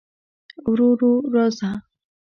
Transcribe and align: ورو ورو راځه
ورو 0.69 0.87
ورو 0.93 1.11
راځه 1.33 1.69